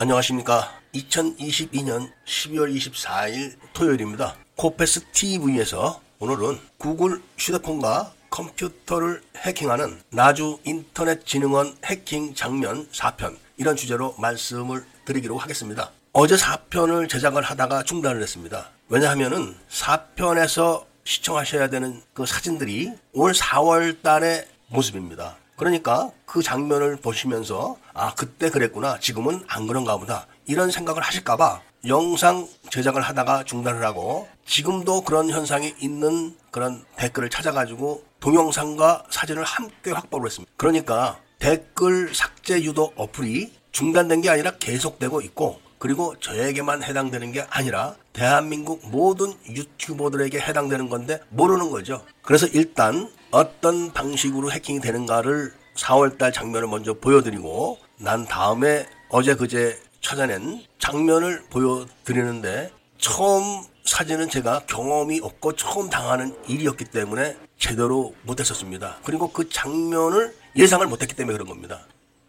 [0.00, 0.70] 안녕하십니까.
[0.94, 4.36] 2022년 12월 24일 토요일입니다.
[4.54, 14.84] 코페스 TV에서 오늘은 구글 휴대폰과 컴퓨터를 해킹하는 나주 인터넷진흥원 해킹 장면 4편 이런 주제로 말씀을
[15.04, 15.90] 드리기로 하겠습니다.
[16.12, 18.70] 어제 4편을 제작을 하다가 중단을 했습니다.
[18.88, 25.38] 왜냐하면은 4편에서 시청하셔야 되는 그 사진들이 올 4월 달의 모습입니다.
[25.58, 32.48] 그러니까 그 장면을 보시면서 아 그때 그랬구나 지금은 안 그런가 보다 이런 생각을 하실까봐 영상
[32.70, 40.26] 제작을 하다가 중단을 하고 지금도 그런 현상이 있는 그런 댓글을 찾아가지고 동영상과 사진을 함께 확보를
[40.26, 40.50] 했습니다.
[40.56, 47.94] 그러니까 댓글 삭제 유도 어플이 중단된 게 아니라 계속되고 있고 그리고 저에게만 해당되는 게 아니라
[48.12, 52.04] 대한민국 모든 유튜버들에게 해당되는 건데 모르는 거죠.
[52.22, 60.62] 그래서 일단 어떤 방식으로 해킹이 되는가를 4월달 장면을 먼저 보여드리고 난 다음에 어제 그제 찾아낸
[60.78, 68.98] 장면을 보여드리는데 처음 사진은 제가 경험이 없고 처음 당하는 일이었기 때문에 제대로 못했었습니다.
[69.04, 71.80] 그리고 그 장면을 예상을 못했기 때문에 그런 겁니다.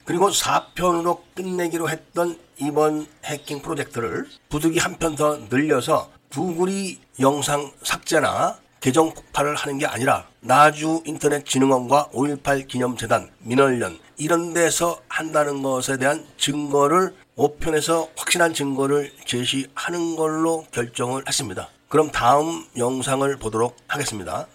[0.05, 8.57] 그리고 4편으로 끝내기로 했던 이번 해킹 프로젝트를 부득이 한 편 더 늘려서 구글이 영상 삭제나
[8.79, 16.25] 계정 폭발을 하는 게 아니라 나주 인터넷진흥원과 5.18 기념재단, 민원련 이런 데서 한다는 것에 대한
[16.37, 21.69] 증거를 5편에서 확실한 증거를 제시하는 걸로 결정을 했습니다.
[21.89, 24.47] 그럼 다음 영상을 보도록 하겠습니다.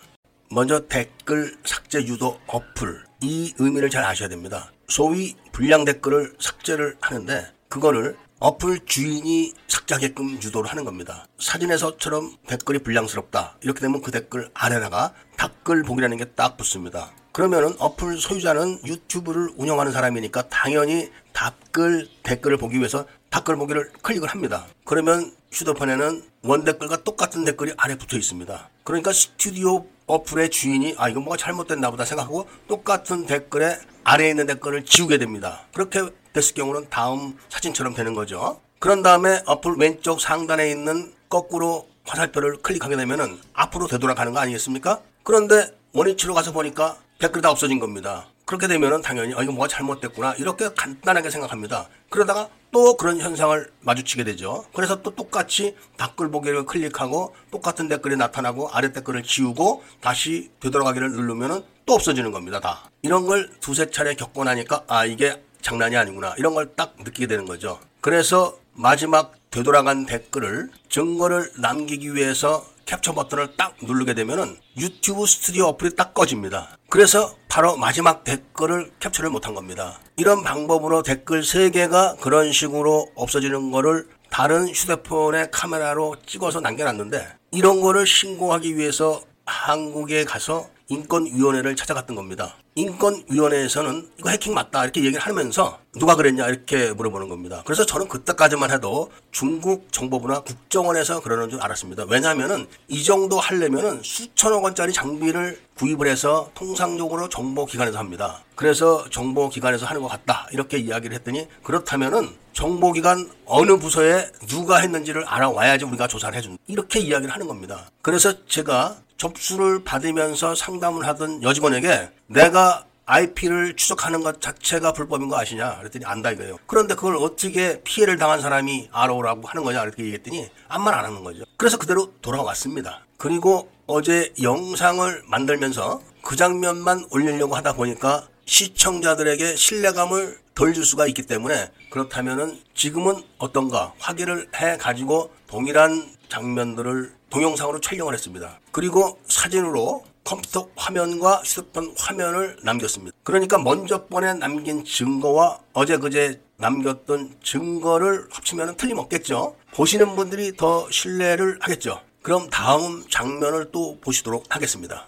[0.50, 4.72] 먼저 댓글 삭제 유도 어플 이 의미를 잘 아셔야 됩니다.
[4.88, 11.26] 소위 불량 댓글을 삭제를 하는데 그거를 어플 주인이 삭제하게끔 유도를 하는 겁니다.
[11.38, 13.56] 사진에서처럼 댓글이 불량스럽다.
[13.62, 17.10] 이렇게 되면 그 댓글 아래다가 댓글 보기라는 게 딱 붙습니다.
[17.32, 24.66] 그러면은 어플 소유자는 유튜브를 운영하는 사람이니까 당연히 댓글 댓글을 보기 위해서 댓글 보기를 클릭을 합니다.
[24.84, 28.70] 그러면 휴대폰에는 원 댓글과 똑같은 댓글이 아래 붙어 있습니다.
[28.84, 34.84] 그러니까 스튜디오 어플의 주인이 아 이거 뭐가 잘못됐나 보다 생각하고 똑같은 댓글에 아래에 있는 댓글을
[34.84, 35.66] 지우게 됩니다.
[35.74, 36.02] 그렇게
[36.32, 38.60] 됐을 경우는 다음 사진처럼 되는 거죠.
[38.78, 45.00] 그런 다음에 어플 왼쪽 상단에 있는 거꾸로 화살표를 클릭하게 되면은 앞으로 되돌아가는 거 아니겠습니까?
[45.24, 48.28] 그런데 원위치로 가서 보니까 댓글이 다 없어진 겁니다.
[48.44, 51.88] 그렇게 되면은 당연히 아 이거 뭐가 잘못됐구나 이렇게 간단하게 생각합니다.
[52.10, 54.66] 그러다가 또 그런 현상을 마주치게 되죠.
[54.74, 61.62] 그래서 또 똑같이 댓글 보기를 클릭하고 똑같은 댓글이 나타나고 아래 댓글을 지우고 다시 되돌아가기를 누르면은
[61.86, 62.60] 또 없어지는 겁니다.
[62.60, 67.26] 다 이런 걸 두세 차례 겪고 나니까 아 이게 장난이 아니구나 이런 걸 딱 느끼게
[67.26, 67.80] 되는 거죠.
[68.02, 75.96] 그래서 마지막 되돌아간 댓글을 증거를 남기기 위해서 캡처 버튼을 딱 누르게 되면은 유튜브 스튜디오 어플이
[75.96, 76.76] 딱 꺼집니다.
[76.88, 79.98] 그래서 바로 마지막 댓글을 캡처를 못한 겁니다.
[80.16, 88.06] 이런 방법으로 댓글 3개가 그런 식으로 없어지는 거를 다른 휴대폰의 카메라로 찍어서 남겨놨는데 이런 거를
[88.06, 92.56] 신고하기 위해서 한국에 가서 인권위원회를 찾아갔던 겁니다.
[92.74, 97.62] 인권위원회에서는 이거 해킹 맞다 이렇게 얘기를 하면서 누가 그랬냐 이렇게 물어보는 겁니다.
[97.64, 102.04] 그래서 저는 그때까지만 해도 중국 정보부나 국정원에서 그러는 줄 알았습니다.
[102.08, 108.42] 왜냐하면은 이 정도 하려면은 수천억 원짜리 장비를 구입을 해서 통상적으로 정보기관에서 합니다.
[108.54, 115.84] 그래서 정보기관에서 하는 것 같다 이렇게 이야기를 했더니 그렇다면은 정보기관 어느 부서에 누가 했는지를 알아와야지
[115.84, 116.62] 우리가 조사를 해준다.
[116.66, 117.90] 이렇게 이야기를 하는 겁니다.
[118.02, 125.78] 그래서 제가 접수를 받으면서 상담을 하던 여직원에게 내가 IP를 추적하는 것 자체가 불법인 거 아시냐?
[125.78, 126.58] 그랬더니 안다 이거예요.
[126.66, 129.82] 그런데 그걸 어떻게 피해를 당한 사람이 알아오라고 하는 거냐?
[129.82, 131.44] 이렇게 얘기했더니 말안 하는 거죠.
[131.56, 133.00] 그래서 그대로 돌아왔습니다.
[133.16, 141.22] 그리고 어제 영상을 만들면서 그 장면만 올리려고 하다 보니까 시청자들에게 신뢰감을 덜 줄 수가 있기
[141.22, 148.58] 때문에 그렇다면은 지금은 어떤가 확인을 해 가지고 동일한 장면들을 동영상으로 촬영을 했습니다.
[148.72, 153.16] 그리고 사진으로 컴퓨터 화면과 휴대폰 화면을 남겼습니다.
[153.22, 159.54] 그러니까 먼저 번에 남긴 증거와 어제 그제 남겼던 증거를 합치면 틀림없겠죠.
[159.74, 162.00] 보시는 분들이 더 신뢰를 하겠죠.
[162.22, 165.06] 그럼 다음 장면을 또 보시도록 하겠습니다.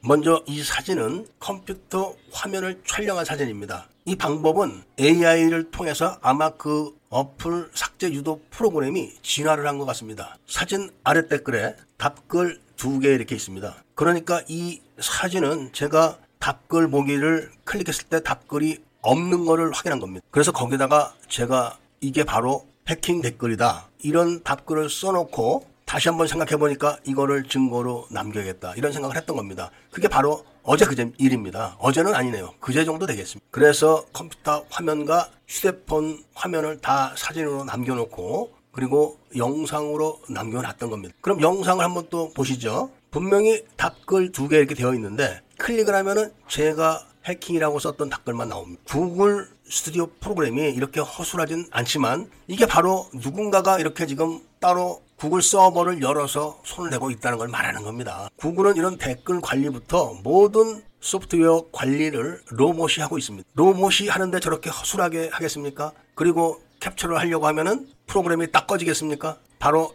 [0.00, 3.88] 먼저 이 사진은 컴퓨터 화면을 촬영한 사진입니다.
[4.06, 10.36] 이 방법은 AI를 통해서 아마 그 어플 삭제 유도 프로그램이 진화를 한 것 같습니다.
[10.48, 13.72] 사진 아래 댓글에 답글 두 개 이렇게 있습니다.
[13.94, 20.26] 그러니까 이 사진은 제가 답글 보기를 클릭했을 때 답글이 없는 거를 확인한 겁니다.
[20.32, 23.88] 그래서 거기다가 제가 이게 바로 해킹 댓글이다.
[24.00, 28.74] 이런 답글을 써놓고 다시 한번 생각해 보니까 이거를 증거로 남겨야겠다.
[28.74, 29.70] 이런 생각을 했던 겁니다.
[29.92, 31.76] 그게 바로 어제 그제 일입니다.
[31.78, 32.54] 어제는 아니네요.
[32.58, 33.46] 그제 정도 되겠습니다.
[33.50, 41.14] 그래서 컴퓨터 화면과 휴대폰 화면을 다 사진으로 남겨놓고 그리고 영상으로 남겨놨던 겁니다.
[41.20, 42.90] 그럼 영상을 한번 또 보시죠.
[43.10, 48.82] 분명히 댓글 두 개 이렇게 되어 있는데 클릭을 하면은 제가 해킹이라고 썼던 댓글만 나옵니다.
[48.86, 56.60] 구글 스튜디오 프로그램이 이렇게 허술하진 않지만 이게 바로 누군가가 이렇게 지금 따로 구글 서버를 열어서
[56.64, 58.28] 손을 내고 있다는 걸 말하는 겁니다.
[58.36, 63.48] 구글은 이런 댓글 관리부터 모든 소프트웨어 관리를 로봇이 하고 있습니다.
[63.54, 65.92] 로봇이 하는데 저렇게 허술하게 하겠습니까?
[66.14, 69.38] 그리고 캡처를 하려고 하면은 프로그램이 딱 꺼지겠습니까?
[69.58, 69.94] 바로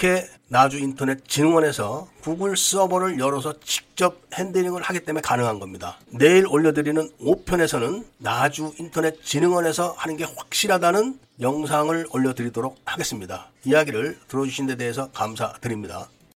[0.00, 5.98] 이렇게 나주 인터넷 진흥원에서 구글 서버를 열어서 직접 핸들링을 하기 때문에 가능한 겁니다.
[6.08, 13.50] 내일 올려드리는 5편에서는 나주 인터넷 진흥원에서 하는 게 확실하다는 영상을 올려드리도록 하겠습니다.
[13.64, 16.08] 이야기를 들어주신 데 대해서 감사드립니다.